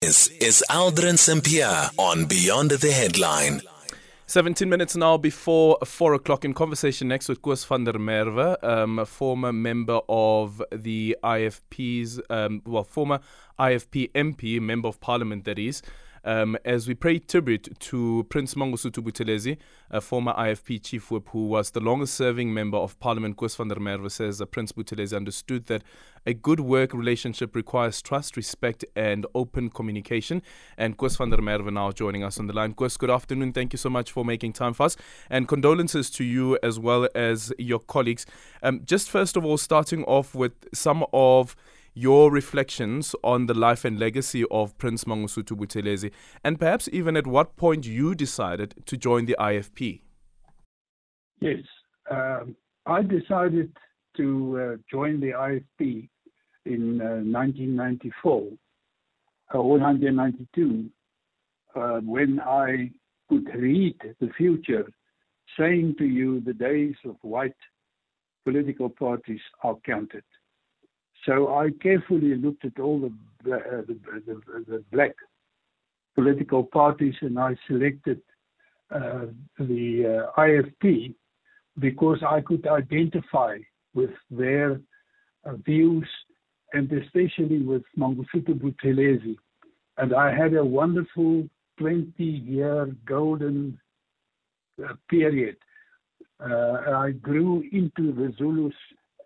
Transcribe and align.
This 0.00 0.28
is 0.28 0.62
Aldrin 0.70 1.18
Sampear 1.18 1.90
on 1.98 2.26
Beyond 2.26 2.70
the 2.70 2.92
Headline. 2.92 3.62
17 4.26 4.68
minutes 4.68 4.94
now 4.94 5.16
before 5.16 5.76
4 5.84 6.14
o'clock 6.14 6.44
in 6.44 6.54
conversation 6.54 7.08
next 7.08 7.28
with 7.28 7.42
Koos 7.42 7.64
van 7.64 7.82
der 7.82 7.94
Merwe, 7.94 8.62
um, 8.62 9.00
a 9.00 9.04
former 9.04 9.52
member 9.52 10.00
of 10.08 10.62
the 10.70 11.16
IFP's, 11.24 12.20
um, 12.30 12.62
well, 12.64 12.84
former 12.84 13.18
IFP 13.58 14.12
MP, 14.12 14.60
member 14.60 14.86
of 14.86 15.00
parliament 15.00 15.44
that 15.46 15.58
is 15.58 15.82
um, 16.28 16.58
as 16.62 16.86
we 16.86 16.94
pay 16.94 17.18
tribute 17.18 17.68
to 17.80 18.26
Prince 18.28 18.52
Mangosuthu 18.52 19.02
Buthelezi, 19.02 19.56
a 19.90 20.02
former 20.02 20.34
IFP 20.34 20.84
chief 20.84 21.10
whip 21.10 21.26
who 21.30 21.46
was 21.46 21.70
the 21.70 21.80
longest 21.80 22.12
serving 22.12 22.52
member 22.52 22.76
of 22.76 23.00
parliament. 23.00 23.38
Koos 23.38 23.56
van 23.56 23.68
der 23.68 23.76
Merwe 23.76 24.10
says 24.10 24.36
that 24.36 24.50
Prince 24.50 24.72
Buthelezi 24.72 25.16
understood 25.16 25.66
that 25.66 25.82
a 26.26 26.34
good 26.34 26.60
work 26.60 26.92
relationship 26.92 27.56
requires 27.56 28.02
trust, 28.02 28.36
respect, 28.36 28.84
and 28.94 29.24
open 29.34 29.70
communication. 29.70 30.42
And 30.76 30.98
Koos 30.98 31.16
van 31.16 31.30
der 31.30 31.38
Merwe 31.38 31.72
now 31.72 31.92
joining 31.92 32.22
us 32.22 32.38
on 32.38 32.46
the 32.46 32.52
line. 32.52 32.74
Koos, 32.74 32.98
good 32.98 33.10
afternoon. 33.10 33.54
Thank 33.54 33.72
you 33.72 33.78
so 33.78 33.88
much 33.88 34.12
for 34.12 34.22
making 34.22 34.52
time 34.52 34.74
for 34.74 34.82
us. 34.82 34.98
And 35.30 35.48
condolences 35.48 36.10
to 36.10 36.24
you 36.24 36.58
as 36.62 36.78
well 36.78 37.08
as 37.14 37.54
your 37.58 37.80
colleagues. 37.80 38.26
Um, 38.62 38.82
just 38.84 39.08
first 39.08 39.38
of 39.38 39.46
all, 39.46 39.56
starting 39.56 40.04
off 40.04 40.34
with 40.34 40.52
some 40.74 41.06
of 41.14 41.56
your 41.98 42.30
reflections 42.30 43.14
on 43.24 43.46
the 43.46 43.54
life 43.54 43.84
and 43.84 43.98
legacy 43.98 44.44
of 44.52 44.78
Prince 44.78 45.02
Mangosuthu 45.04 45.56
Buthelezi, 45.56 46.12
and 46.44 46.58
perhaps 46.58 46.88
even 46.92 47.16
at 47.16 47.26
what 47.26 47.56
point 47.56 47.86
you 47.86 48.14
decided 48.14 48.74
to 48.86 48.96
join 48.96 49.26
the 49.26 49.36
IFP. 49.40 50.02
Yes, 51.40 51.58
um, 52.08 52.54
I 52.86 53.02
decided 53.02 53.76
to 54.16 54.60
uh, 54.60 54.76
join 54.88 55.20
the 55.20 55.32
IFP 55.32 56.08
in 56.66 57.00
uh, 57.00 57.18
1994 57.26 58.42
uh, 59.54 59.58
or 59.58 59.78
1992 59.78 60.90
uh, 61.74 62.00
when 62.00 62.40
I 62.40 62.90
could 63.28 63.48
read 63.54 63.96
the 64.20 64.30
future, 64.36 64.88
saying 65.58 65.96
to 65.98 66.04
you 66.04 66.40
the 66.40 66.54
days 66.54 66.94
of 67.04 67.16
white 67.22 67.56
political 68.44 68.88
parties 68.88 69.40
are 69.64 69.76
counted. 69.84 70.22
So 71.28 71.54
I 71.54 71.68
carefully 71.82 72.36
looked 72.36 72.64
at 72.64 72.80
all 72.80 73.00
the, 73.00 73.54
uh, 73.54 73.82
the, 73.86 73.98
the, 74.26 74.64
the, 74.66 74.84
black 74.90 75.14
political 76.14 76.64
parties 76.64 77.16
and 77.20 77.38
I 77.38 77.54
selected 77.66 78.22
uh, 78.90 79.26
the 79.58 80.26
uh, 80.34 80.40
IFP 80.40 81.14
because 81.78 82.22
I 82.26 82.40
could 82.40 82.66
identify 82.66 83.58
with 83.92 84.08
their 84.30 84.80
uh, 85.44 85.56
views 85.66 86.08
and 86.72 86.90
especially 86.90 87.60
with 87.60 87.82
Mangosuthu 87.98 88.54
Buthelezi. 88.54 89.36
And 89.98 90.14
I 90.14 90.34
had 90.34 90.54
a 90.54 90.64
wonderful 90.64 91.46
20 91.78 92.24
year 92.24 92.86
golden 93.04 93.78
uh, 94.82 94.94
period. 95.10 95.58
Uh, 96.40 96.94
I 97.04 97.10
grew 97.10 97.64
into 97.70 98.14
the 98.14 98.32
Zulus 98.38 98.72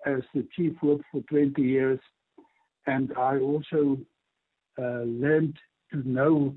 as 0.06 0.22
the 0.34 0.46
chief 0.54 0.74
whip 0.82 1.00
for 1.10 1.22
20 1.22 1.60
years, 1.62 2.00
and 2.86 3.12
I 3.16 3.38
also 3.38 3.98
uh, 4.78 5.02
learned 5.02 5.56
to 5.92 6.08
know 6.08 6.56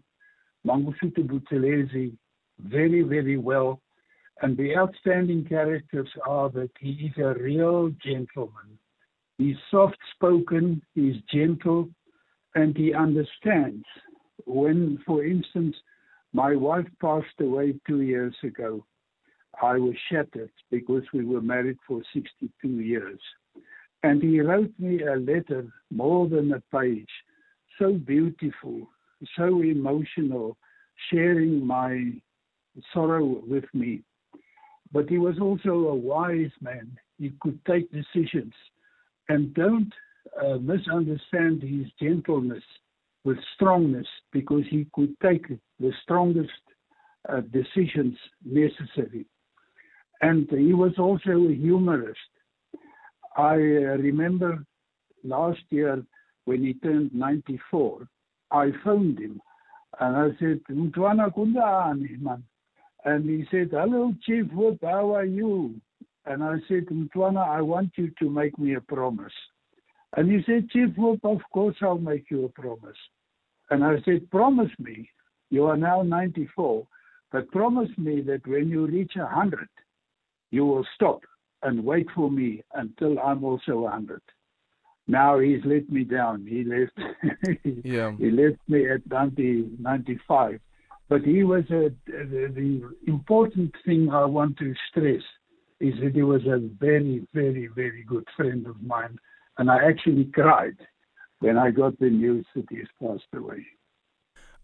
Mangosuthu 0.65 1.27
Buthelezi 1.27 2.15
very, 2.59 3.01
very 3.03 3.37
well. 3.37 3.81
And 4.41 4.57
the 4.57 4.75
outstanding 4.75 5.45
characters 5.45 6.09
are 6.27 6.49
that 6.49 6.71
he 6.79 7.11
is 7.11 7.17
a 7.17 7.33
real 7.41 7.89
gentleman. 8.03 8.77
He's 9.37 9.55
soft 9.71 9.97
spoken, 10.13 10.81
he's 10.93 11.15
gentle, 11.33 11.89
and 12.55 12.75
he 12.75 12.93
understands. 12.93 13.85
When, 14.45 14.99
for 15.05 15.25
instance, 15.25 15.75
my 16.33 16.55
wife 16.55 16.87
passed 17.01 17.39
away 17.39 17.75
two 17.87 18.01
years 18.01 18.35
ago, 18.43 18.85
I 19.61 19.77
was 19.77 19.95
shattered 20.09 20.51
because 20.71 21.03
we 21.13 21.25
were 21.25 21.41
married 21.41 21.77
for 21.87 22.01
62 22.13 22.67
years. 22.67 23.19
And 24.03 24.21
he 24.21 24.39
wrote 24.39 24.73
me 24.77 25.01
a 25.03 25.15
letter, 25.15 25.65
more 25.91 26.27
than 26.27 26.53
a 26.53 26.61
page, 26.75 27.09
so 27.79 27.93
beautiful, 27.93 28.87
so 29.35 29.61
emotional, 29.61 30.57
sharing 31.09 31.65
my 31.65 32.11
sorrow 32.93 33.41
with 33.47 33.65
me. 33.73 34.03
But 34.91 35.09
he 35.09 35.17
was 35.17 35.39
also 35.39 35.87
a 35.87 35.95
wise 35.95 36.51
man. 36.61 36.97
He 37.17 37.33
could 37.41 37.59
take 37.65 37.91
decisions. 37.91 38.53
And 39.29 39.53
don't 39.53 39.91
uh, 40.39 40.57
misunderstand 40.57 41.63
his 41.63 41.87
gentleness 41.99 42.63
with 43.23 43.37
strongness, 43.55 44.05
because 44.31 44.63
he 44.69 44.85
could 44.93 45.15
take 45.19 45.47
the 45.79 45.91
strongest 46.03 46.51
uh, 47.27 47.41
decisions 47.51 48.15
necessary. 48.45 49.25
And 50.21 50.47
he 50.49 50.73
was 50.73 50.93
also 50.97 51.31
a 51.31 51.53
humorist. 51.53 52.19
I 53.37 53.53
uh, 53.53 53.97
remember 53.99 54.63
last 55.23 55.61
year 55.69 56.03
when 56.45 56.63
he 56.63 56.73
turned 56.75 57.13
94, 57.13 58.07
I 58.51 58.71
phoned 58.83 59.19
him 59.19 59.41
and 59.99 60.15
I 60.15 60.27
said, 60.39 60.61
Mtwana 60.69 61.33
Kundani, 61.33 62.19
man. 62.21 62.43
And 63.03 63.29
he 63.29 63.45
said, 63.51 63.69
Hello, 63.71 64.13
Chief 64.23 64.45
Whip, 64.53 64.79
how 64.81 65.13
are 65.15 65.25
you? 65.25 65.75
And 66.25 66.43
I 66.43 66.55
said, 66.67 66.85
Mtwana, 66.87 67.47
I 67.47 67.61
want 67.61 67.91
you 67.95 68.11
to 68.19 68.29
make 68.29 68.57
me 68.57 68.75
a 68.75 68.81
promise. 68.81 69.33
And 70.17 70.31
he 70.31 70.41
said, 70.45 70.69
Chief 70.69 70.89
Whip, 70.97 71.19
of 71.23 71.39
course 71.53 71.75
I'll 71.81 71.97
make 71.97 72.25
you 72.31 72.45
a 72.45 72.49
promise. 72.49 72.97
And 73.69 73.83
I 73.83 73.95
said, 74.05 74.29
Promise 74.31 74.71
me, 74.79 75.09
you 75.49 75.65
are 75.65 75.77
now 75.77 76.01
94, 76.01 76.87
but 77.31 77.51
promise 77.51 77.89
me 77.97 78.21
that 78.21 78.45
when 78.47 78.69
you 78.69 78.87
reach 78.87 79.13
100, 79.15 79.67
you 80.51 80.65
will 80.65 80.85
stop 80.95 81.21
and 81.63 81.83
wait 81.83 82.07
for 82.15 82.29
me 82.29 82.63
until 82.73 83.19
I'm 83.19 83.43
also 83.43 83.79
100. 83.79 84.21
Now 85.07 85.39
he's 85.39 85.61
let 85.65 85.89
me 85.89 86.03
down. 86.03 86.45
He 86.47 86.63
left. 86.63 86.97
yeah. 87.83 88.11
He 88.17 88.31
left 88.31 88.57
me 88.67 88.89
at 88.89 89.07
90, 89.09 89.69
95. 89.79 90.59
But 91.07 91.21
he 91.21 91.43
was 91.43 91.63
a, 91.69 91.91
the, 92.07 92.51
the 92.55 92.81
important 93.05 93.75
thing 93.85 94.09
I 94.11 94.25
want 94.25 94.57
to 94.57 94.73
stress 94.89 95.21
is 95.79 95.93
that 96.01 96.15
he 96.15 96.23
was 96.23 96.41
a 96.45 96.59
very, 96.79 97.27
very, 97.33 97.67
very 97.67 98.03
good 98.03 98.27
friend 98.35 98.65
of 98.65 98.81
mine. 98.81 99.19
And 99.57 99.69
I 99.69 99.87
actually 99.87 100.25
cried 100.25 100.77
when 101.39 101.57
I 101.57 101.69
got 101.69 101.99
the 101.99 102.09
news 102.09 102.45
that 102.55 102.65
he 102.69 102.77
has 102.77 102.87
passed 103.01 103.27
away. 103.35 103.65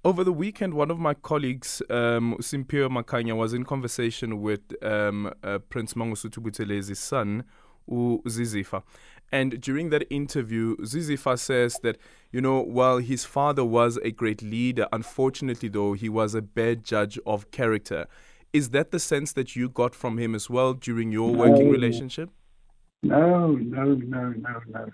Over 0.03 0.23
the 0.23 0.33
weekend, 0.33 0.73
one 0.73 0.89
of 0.89 0.97
my 0.97 1.13
colleagues, 1.13 1.79
um, 1.91 2.35
Simpio 2.39 2.89
Makanya, 2.89 3.35
was 3.35 3.53
in 3.53 3.63
conversation 3.63 4.41
with 4.41 4.61
um, 4.83 5.31
uh, 5.43 5.59
Prince 5.59 5.93
Mangosuthu 5.93 6.39
Buthelezi's 6.39 6.97
son, 6.97 7.43
Zuzifa. 7.87 8.81
And 9.31 9.61
during 9.61 9.91
that 9.91 10.11
interview, 10.11 10.75
Zuzifa 10.77 11.37
says 11.37 11.79
that, 11.83 11.99
you 12.31 12.41
know, 12.41 12.61
while 12.61 12.97
his 12.97 13.25
father 13.25 13.63
was 13.63 13.97
a 13.97 14.09
great 14.09 14.41
leader, 14.41 14.87
unfortunately, 14.91 15.69
though, 15.69 15.93
he 15.93 16.09
was 16.09 16.33
a 16.33 16.41
bad 16.41 16.83
judge 16.83 17.19
of 17.27 17.51
character. 17.51 18.07
Is 18.53 18.71
that 18.71 18.89
the 18.89 18.99
sense 18.99 19.33
that 19.33 19.55
you 19.55 19.69
got 19.69 19.93
from 19.93 20.17
him 20.17 20.33
as 20.33 20.49
well 20.49 20.73
during 20.73 21.11
your 21.11 21.31
no, 21.31 21.37
working 21.37 21.69
relationship? 21.69 22.31
No, 23.03 23.49
no, 23.55 23.93
no, 23.93 24.29
no, 24.29 24.61
no. 24.67 24.89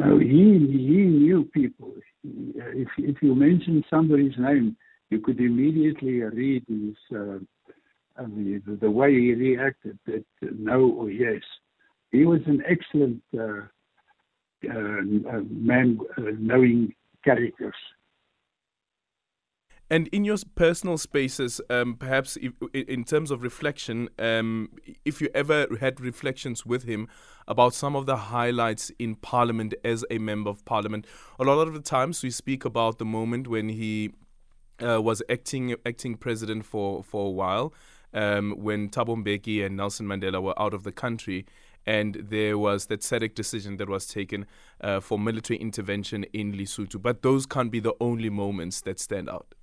No, 0.00 0.18
he, 0.18 0.26
he 0.26 1.04
knew 1.04 1.44
people 1.52 1.92
if 2.24 2.88
if 2.98 3.16
you 3.22 3.34
mentioned 3.34 3.84
somebody's 3.90 4.36
name, 4.38 4.76
you 5.10 5.20
could 5.20 5.38
immediately 5.40 6.20
read 6.22 6.64
his 6.68 6.96
uh, 7.16 7.38
the, 8.16 8.78
the 8.80 8.90
way 8.90 9.12
he 9.12 9.34
reacted 9.34 9.98
that 10.06 10.24
uh, 10.42 10.46
no 10.58 10.90
or 10.90 11.10
yes. 11.10 11.42
He 12.12 12.24
was 12.24 12.40
an 12.46 12.62
excellent 12.68 13.22
uh, 13.38 13.66
uh, 14.68 15.40
man, 15.50 15.98
uh, 16.18 16.32
knowing 16.38 16.92
characters. 17.24 17.74
And 19.92 20.06
in 20.08 20.24
your 20.24 20.36
personal 20.54 20.98
spaces, 20.98 21.60
um, 21.68 21.96
perhaps 21.96 22.38
if, 22.40 22.52
in 22.72 23.02
terms 23.02 23.32
of 23.32 23.42
reflection, 23.42 24.08
um, 24.20 24.70
if 25.04 25.20
you 25.20 25.28
ever 25.34 25.66
had 25.80 26.00
reflections 26.00 26.64
with 26.64 26.84
him 26.84 27.08
about 27.48 27.74
some 27.74 27.96
of 27.96 28.06
the 28.06 28.16
highlights 28.16 28.92
in 29.00 29.16
Parliament 29.16 29.74
as 29.84 30.04
a 30.08 30.18
member 30.18 30.48
of 30.48 30.64
Parliament, 30.64 31.06
a 31.40 31.44
lot 31.44 31.66
of 31.66 31.74
the 31.74 31.80
times 31.80 32.22
we 32.22 32.30
speak 32.30 32.64
about 32.64 32.98
the 32.98 33.04
moment 33.04 33.48
when 33.48 33.68
he 33.68 34.12
uh, 34.80 35.02
was 35.02 35.22
acting 35.28 35.74
acting 35.84 36.16
president 36.16 36.64
for 36.64 37.02
for 37.02 37.26
a 37.26 37.30
while, 37.30 37.74
um, 38.14 38.54
when 38.56 38.88
Thabo 38.88 39.16
Mbeki 39.16 39.66
and 39.66 39.76
Nelson 39.76 40.06
Mandela 40.06 40.40
were 40.40 40.56
out 40.56 40.72
of 40.72 40.84
the 40.84 40.92
country, 40.92 41.46
and 41.84 42.14
there 42.14 42.56
was 42.56 42.86
that 42.86 43.00
SADC 43.00 43.34
decision 43.34 43.76
that 43.78 43.88
was 43.88 44.06
taken 44.06 44.46
uh, 44.80 45.00
for 45.00 45.18
military 45.18 45.58
intervention 45.58 46.24
in 46.32 46.52
Lesotho. 46.52 47.02
But 47.02 47.22
those 47.22 47.44
can't 47.44 47.72
be 47.72 47.80
the 47.80 47.94
only 48.00 48.30
moments 48.30 48.80
that 48.82 49.00
stand 49.00 49.28
out. 49.28 49.54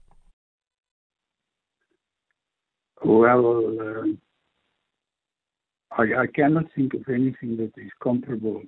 Well, 3.18 3.74
uh, 3.81 6.02
I, 6.02 6.22
I, 6.22 6.28
cannot 6.28 6.66
think 6.75 6.94
of 6.94 7.02
anything 7.10 7.58
that 7.58 7.72
is 7.78 7.92
comparable 8.02 8.62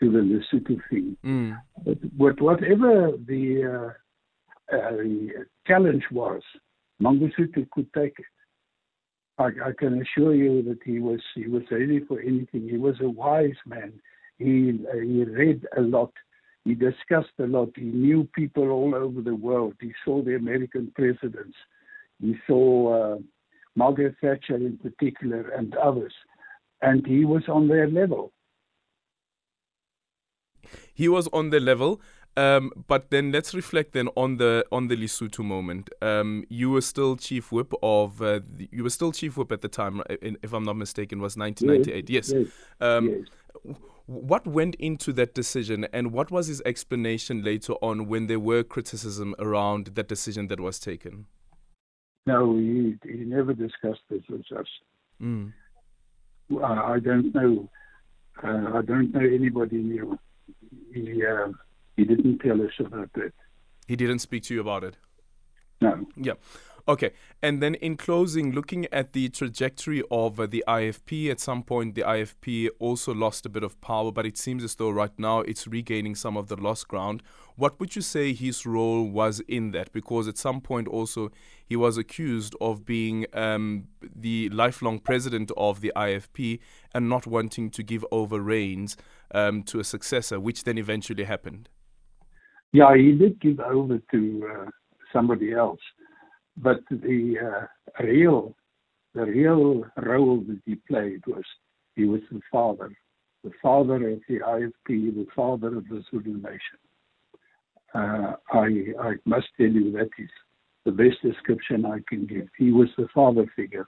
to 0.00 0.10
the 0.10 0.18
Lesotho 0.18 0.80
thing. 0.90 1.16
Mm. 1.24 1.58
But, 1.84 2.18
but, 2.18 2.40
whatever 2.40 3.12
the 3.26 3.64
uh, 3.64 4.76
uh, 4.76 4.90
the 4.90 5.46
challenge 5.66 6.04
was 6.12 6.42
Mangosuthu 7.02 7.68
could 7.70 7.92
take 7.94 8.18
it. 8.18 8.26
I, 9.38 9.68
I, 9.68 9.72
can 9.78 10.02
assure 10.02 10.34
you 10.34 10.62
that 10.64 10.80
he 10.84 10.98
was 10.98 11.20
he 11.34 11.46
was 11.46 11.62
ready 11.70 12.00
for 12.00 12.20
anything. 12.20 12.68
He 12.68 12.76
was 12.76 12.96
a 13.00 13.08
wise 13.08 13.56
man. 13.66 13.92
He 14.38 14.80
uh, 14.92 14.96
he 14.96 15.24
read 15.24 15.64
a 15.76 15.80
lot. 15.80 16.12
He 16.64 16.74
discussed 16.74 17.38
a 17.38 17.46
lot. 17.46 17.70
He 17.76 17.84
knew 17.84 18.28
people 18.34 18.70
all 18.70 18.94
over 18.94 19.22
the 19.22 19.34
world. 19.34 19.74
He 19.80 19.92
saw 20.04 20.22
the 20.22 20.34
American 20.34 20.92
presidents. 20.94 21.56
He 22.20 22.36
saw 22.46 23.14
uh, 23.14 23.18
Margaret 23.78 24.16
Thatcher 24.20 24.56
in 24.56 24.76
particular 24.78 25.42
and 25.56 25.74
others, 25.76 26.14
and 26.82 27.06
he 27.06 27.24
was 27.24 27.44
on 27.48 27.68
their 27.68 27.88
level. 27.88 28.32
He 30.92 31.08
was 31.08 31.28
on 31.28 31.50
the 31.50 31.60
level. 31.60 32.00
Um, 32.36 32.70
but 32.86 33.10
then 33.10 33.32
let's 33.32 33.52
reflect 33.52 33.94
then 33.94 34.08
on 34.14 34.36
the 34.36 34.64
on 34.70 34.86
the 34.86 34.96
Lesotho 34.96 35.44
moment. 35.44 35.90
Um, 36.00 36.44
you 36.48 36.70
were 36.70 36.80
still 36.80 37.16
chief 37.16 37.50
whip 37.50 37.72
of 37.82 38.22
uh, 38.22 38.40
the, 38.56 38.68
you 38.70 38.84
were 38.84 38.90
still 38.90 39.10
chief 39.10 39.36
whip 39.36 39.50
at 39.50 39.60
the 39.60 39.68
time, 39.68 40.02
if 40.46 40.52
I'm 40.52 40.62
not 40.62 40.76
mistaken, 40.76 41.20
was 41.20 41.36
1998. 41.36 42.08
Yes. 42.08 42.32
yes. 42.32 42.46
Um, 42.80 43.24
yes. 43.64 43.76
What 44.06 44.46
went 44.46 44.76
into 44.76 45.12
that 45.14 45.34
decision, 45.34 45.88
and 45.92 46.12
what 46.12 46.30
was 46.30 46.46
his 46.46 46.62
explanation 46.64 47.42
later 47.42 47.72
on 47.82 48.06
when 48.06 48.28
there 48.28 48.40
were 48.40 48.62
criticism 48.62 49.34
around 49.40 49.86
that 49.96 50.06
decision 50.06 50.46
that 50.46 50.60
was 50.60 50.78
taken? 50.78 51.26
No, 52.30 52.56
he, 52.56 52.96
he 53.04 53.24
never 53.36 53.52
discussed 53.54 54.04
this 54.10 54.22
with 54.28 54.46
us. 54.60 54.70
Mm. 55.20 55.52
I, 56.62 56.94
I 56.94 56.98
don't 57.08 57.34
know. 57.34 57.68
Uh, 58.42 58.78
I 58.78 58.82
don't 58.82 59.12
know 59.14 59.20
anybody 59.20 59.78
knew. 59.90 60.18
He. 60.92 61.24
Uh, 61.24 61.52
he 61.98 62.04
didn't 62.04 62.38
tell 62.38 62.62
us 62.62 62.76
about 62.78 63.12
that. 63.14 63.32
He 63.88 63.96
didn't 63.96 64.20
speak 64.20 64.44
to 64.44 64.54
you 64.54 64.60
about 64.60 64.84
it? 64.84 64.96
No. 65.80 66.06
Yeah. 66.16 66.34
Okay. 66.88 67.10
And 67.42 67.62
then 67.62 67.74
in 67.74 67.98
closing, 67.98 68.52
looking 68.52 68.86
at 68.90 69.12
the 69.12 69.28
trajectory 69.28 70.02
of 70.10 70.40
uh, 70.40 70.46
the 70.46 70.64
IFP, 70.66 71.30
at 71.30 71.38
some 71.38 71.62
point 71.62 71.94
the 71.94 72.00
IFP 72.00 72.70
also 72.78 73.12
lost 73.12 73.44
a 73.44 73.50
bit 73.50 73.62
of 73.62 73.78
power, 73.82 74.10
but 74.10 74.24
it 74.24 74.38
seems 74.38 74.64
as 74.64 74.74
though 74.74 74.88
right 74.88 75.16
now 75.18 75.40
it's 75.40 75.66
regaining 75.66 76.14
some 76.14 76.34
of 76.34 76.48
the 76.48 76.56
lost 76.56 76.88
ground. 76.88 77.22
What 77.56 77.78
would 77.78 77.94
you 77.94 78.00
say 78.00 78.32
his 78.32 78.64
role 78.64 79.04
was 79.04 79.40
in 79.40 79.72
that? 79.72 79.92
Because 79.92 80.28
at 80.28 80.38
some 80.38 80.62
point 80.62 80.88
also 80.88 81.30
he 81.66 81.76
was 81.76 81.98
accused 81.98 82.54
of 82.58 82.86
being 82.86 83.26
um, 83.34 83.88
the 84.00 84.48
lifelong 84.48 84.98
president 84.98 85.52
of 85.58 85.82
the 85.82 85.92
IFP 85.94 86.58
and 86.94 87.06
not 87.06 87.26
wanting 87.26 87.68
to 87.70 87.82
give 87.82 88.04
over 88.10 88.40
reins 88.40 88.96
um, 89.34 89.62
to 89.64 89.78
a 89.78 89.84
successor, 89.84 90.40
which 90.40 90.64
then 90.64 90.78
eventually 90.78 91.24
happened. 91.24 91.68
Yeah, 92.72 92.96
he 92.96 93.12
did 93.12 93.38
give 93.40 93.60
over 93.60 93.98
to 94.10 94.50
uh, 94.50 94.70
somebody 95.12 95.52
else, 95.52 95.80
but 96.62 96.80
the 96.90 97.36
uh, 97.38 98.02
real, 98.02 98.54
the 99.14 99.24
real 99.24 99.84
role 99.96 100.44
that 100.48 100.60
he 100.64 100.76
played 100.88 101.22
was 101.26 101.44
he 101.94 102.04
was 102.04 102.20
the 102.30 102.40
father, 102.50 102.90
the 103.44 103.52
father 103.62 104.10
of 104.10 104.20
the 104.28 104.40
IFP, 104.40 104.72
the 104.86 105.26
father 105.34 105.76
of 105.78 105.88
the 105.88 106.02
Zulu 106.10 106.36
nation. 106.36 106.78
Uh, 107.94 108.34
I 108.52 108.92
I 109.00 109.14
must 109.24 109.48
tell 109.56 109.68
you 109.68 109.92
that 109.92 110.10
is 110.18 110.30
the 110.84 110.92
best 110.92 111.22
description 111.22 111.86
I 111.86 112.00
can 112.08 112.26
give. 112.26 112.48
He 112.56 112.72
was 112.72 112.88
the 112.96 113.08
father 113.14 113.46
figure 113.56 113.86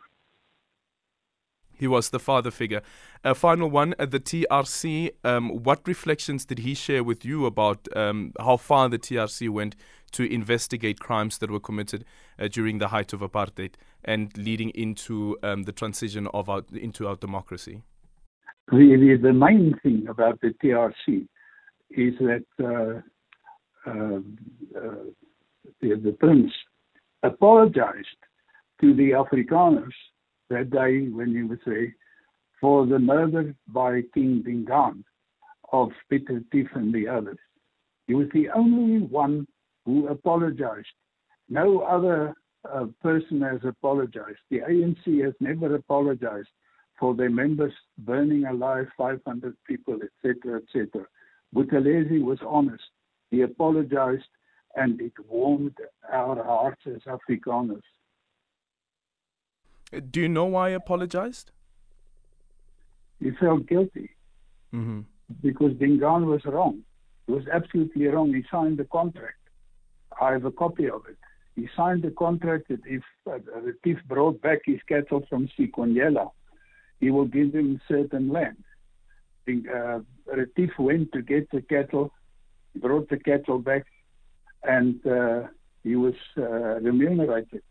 he 1.81 1.89
was 1.89 2.11
the 2.11 2.19
father 2.21 2.51
figure. 2.51 2.83
A 3.25 3.35
final 3.35 3.71
one, 3.71 3.95
uh, 3.99 4.05
the 4.05 4.21
TRC. 4.21 5.11
Um, 5.25 5.49
what 5.49 5.81
reflections 5.89 6.45
did 6.45 6.61
he 6.61 6.75
share 6.75 7.03
with 7.03 7.25
you 7.25 7.47
about 7.47 7.89
um, 7.97 8.33
how 8.39 8.59
far 8.59 8.89
the 8.91 8.99
TRC 8.99 9.49
went 9.49 9.77
to 10.13 10.31
investigate 10.31 11.01
crimes 11.01 11.39
that 11.39 11.51
were 11.51 11.61
committed 11.61 12.05
uh, 12.39 12.49
during 12.49 12.79
the 12.79 12.89
height 12.89 13.13
of 13.15 13.21
apartheid 13.21 13.75
and 14.05 14.37
leading 14.37 14.71
into 14.71 15.39
um, 15.43 15.63
the 15.63 15.73
transition 15.73 16.29
of 16.35 16.51
our, 16.51 16.63
into 16.75 17.09
our 17.09 17.17
democracy? 17.17 17.83
The, 18.71 19.19
the, 19.21 19.33
main 19.33 19.75
thing 19.83 20.07
about 20.09 20.41
the 20.43 20.55
TRC 20.63 21.27
is 21.91 22.15
that 22.21 22.45
uh, 22.63 23.01
uh, 23.91 24.21
uh, 24.79 25.05
the, 25.81 25.95
the 25.97 26.17
prince 26.21 26.53
apologized 27.23 28.07
to 28.81 28.95
the 28.95 29.11
Afrikaners 29.11 29.99
that 30.51 30.71
day 30.71 31.09
when 31.09 31.35
he 31.35 31.43
was 31.43 31.59
there 31.65 31.95
for 32.61 32.87
the 32.87 32.99
murder 32.99 33.55
by 33.69 34.03
King 34.13 34.43
Dingaan 34.47 35.05
of 35.73 35.91
Piet 36.11 36.29
Retief 36.29 36.69
and 36.75 36.93
the 36.93 37.09
others. 37.09 37.39
He 38.07 38.15
was 38.15 38.27
the 38.35 38.49
only 38.51 39.07
one 39.07 39.47
who 39.87 40.09
apologized. 40.09 40.89
No 41.49 41.81
other 41.81 42.35
uh, 42.71 42.87
person 43.03 43.41
has 43.41 43.61
apologized. 43.65 44.39
The 44.51 44.59
ANC 44.59 45.25
has 45.25 45.35
never 45.41 45.75
apologized 45.75 46.49
for 46.99 47.15
their 47.15 47.31
members 47.31 47.73
burning 47.99 48.45
alive 48.45 48.87
500 48.97 49.57
people, 49.67 49.99
etc., 50.25 50.61
etc. 50.61 51.07
Buthelezi 51.55 52.23
was 52.23 52.39
honest. 52.47 52.83
He 53.31 53.43
apologized, 53.43 54.29
and 54.77 55.01
it 55.01 55.13
warmed 55.29 55.77
our 56.13 56.45
hearts 56.45 56.83
as 56.87 57.01
Afrikaners. 57.07 57.81
Do 60.11 60.21
you 60.21 60.29
know 60.29 60.45
why 60.45 60.71
he 60.71 60.75
apologized? 60.75 61.51
He 63.19 63.33
felt 63.33 63.67
guilty 63.67 64.11
mm-hmm. 64.73 65.01
because 65.43 65.73
Dingaan 65.75 66.27
was 66.27 66.45
wrong. 66.45 66.83
He 67.27 67.33
was 67.33 67.45
absolutely 67.53 68.07
wrong. 68.07 68.33
He 68.33 68.45
signed 68.51 68.79
the 68.79 68.85
contract. 68.85 69.37
I 70.21 70.33
have 70.33 70.45
a 70.45 70.51
copy 70.51 70.89
of 70.89 71.03
it. 71.09 71.17
He 71.57 71.69
signed 71.77 72.03
the 72.03 72.11
contract 72.13 72.69
that 72.69 72.81
if 72.87 73.03
uh, 73.27 73.39
Retief 73.61 73.99
brought 74.07 74.41
back 74.41 74.61
his 74.65 74.81
cattle 74.89 75.27
from 75.29 75.49
Sikonyela, 75.59 76.31
he 77.01 77.11
will 77.11 77.27
give 77.27 77.55
him 77.55 77.81
certain 77.89 78.29
land. 78.29 78.63
Uh, 79.49 80.01
Retief 80.33 80.71
went 80.79 81.13
to 81.13 81.23
get 81.23 81.51
the 81.51 81.63
cattle, 81.63 82.13
brought 82.77 83.09
the 83.09 83.19
cattle 83.19 83.59
back, 83.59 83.85
and 84.63 85.05
uh, 85.07 85.43
he 85.83 85.97
was 85.97 86.15
uh, 86.39 86.79
remunerated 86.81 87.63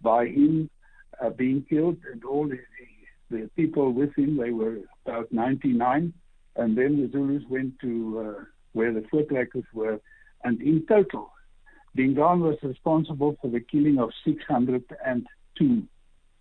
by 0.00 0.26
him 0.26 0.70
uh, 1.22 1.30
being 1.30 1.64
killed, 1.68 1.96
and 2.12 2.24
all 2.24 2.48
the, 2.48 2.58
the, 3.30 3.50
people 3.56 3.92
with 3.92 4.14
him, 4.16 4.36
they 4.36 4.50
were 4.50 4.78
about 5.04 5.32
99. 5.32 6.12
And 6.56 6.78
then 6.78 7.00
the 7.00 7.10
Zulus 7.10 7.42
went 7.48 7.78
to 7.80 8.36
uh, 8.38 8.44
where 8.72 8.92
the 8.92 9.00
Voortrekkers 9.00 9.64
were, 9.72 10.00
and 10.44 10.60
in 10.60 10.86
total, 10.86 11.30
Dingaan 11.96 12.40
was 12.40 12.56
responsible 12.62 13.36
for 13.40 13.48
the 13.50 13.60
killing 13.60 13.98
of 13.98 14.10
602 14.24 15.82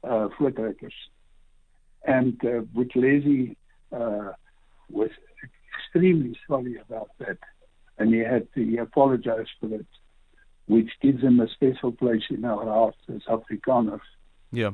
uh, 0.03 0.07
Voortrekkers. 0.37 0.91
And 2.05 2.39
uh, 2.43 2.61
Buthelezi 2.75 3.55
uh, 3.91 4.33
was 4.89 5.09
extremely 5.73 6.37
sorry 6.47 6.77
about 6.77 7.09
that, 7.19 7.37
and 7.97 8.13
he 8.13 8.19
had 8.19 8.47
to 8.53 8.63
he 8.63 8.77
apologized 8.77 9.49
for 9.59 9.67
that, 9.67 9.85
which 10.67 10.89
gives 11.01 11.21
him 11.21 11.39
a 11.39 11.47
special 11.49 11.91
place 11.91 12.23
in 12.29 12.45
our 12.45 12.65
hearts 12.65 12.97
as 13.13 13.21
Afrikaners. 13.29 14.01
Yeah. 14.55 14.71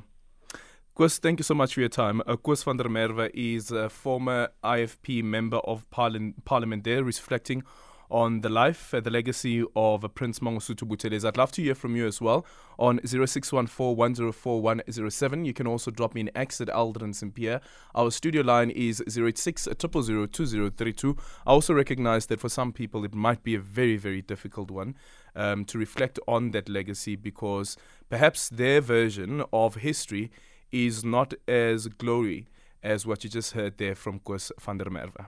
Koos, 0.94 1.18
thank 1.18 1.40
you 1.40 1.44
so 1.44 1.56
much 1.56 1.74
for 1.74 1.80
your 1.80 1.90
time. 1.90 2.22
Uh, 2.28 2.36
Koos 2.36 2.64
van 2.64 2.78
der 2.78 2.88
Merwe 2.88 3.32
is 3.34 3.72
a 3.72 3.90
former 3.90 4.50
IFP 4.64 5.24
member 5.24 5.58
of 5.58 5.90
parliament, 5.90 6.46
parliament 6.46 6.84
there, 6.84 7.04
reflecting 7.04 7.64
on 8.12 8.42
the 8.42 8.50
life, 8.50 8.94
uh, 8.94 9.00
the 9.00 9.10
legacy 9.10 9.64
of 9.76 10.06
uh, 10.06 10.08
Prince 10.08 10.38
Mangosuthu 10.40 10.84
Buthelezi. 10.84 11.26
I'd 11.26 11.38
love 11.38 11.52
to 11.54 11.64
hear 11.64 11.74
from 11.74 11.96
you 11.96 12.06
as 12.06 12.22
well 12.22 12.46
on 12.78 13.00
0614 13.06 15.46
You 15.46 15.54
can 15.54 15.66
also 15.66 15.90
drop 15.90 16.14
me 16.14 16.22
an 16.22 16.30
X 16.36 16.62
at 16.62 16.68
Aldrin 16.68 17.16
Sampear. 17.16 17.60
Our 17.96 18.12
studio 18.12 18.44
line 18.44 18.70
is 18.70 19.02
086 19.08 19.68
2032. 19.78 21.18
I 21.48 21.50
also 21.50 21.74
recognize 21.74 22.28
that 22.28 22.40
for 22.40 22.50
some 22.50 22.72
people 22.74 23.04
it 23.06 23.16
might 23.16 23.42
be 23.44 23.56
a 23.56 23.60
very, 23.60 23.98
very 23.98 24.22
difficult 24.22 24.70
one 24.70 24.94
um, 25.36 25.66
to 25.66 25.78
reflect 25.78 26.20
on 26.28 26.52
that 26.52 26.70
legacy 26.70 27.16
because 27.16 27.78
perhaps 28.10 28.50
their 28.50 28.82
version 28.82 29.44
of 29.52 29.76
history 29.76 30.32
is 30.72 31.04
not 31.04 31.34
as 31.48 31.88
glory 31.88 32.48
as 32.84 33.06
what 33.06 33.24
you 33.24 33.30
just 33.30 33.54
heard 33.54 33.78
there 33.78 33.96
from 33.96 34.20
Koos 34.20 34.52
van 34.60 34.78
der 34.78 34.90
Merwe. 34.90 35.26